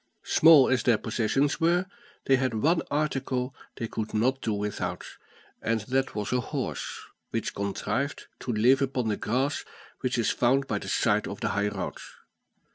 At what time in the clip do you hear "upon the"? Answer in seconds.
8.81-9.15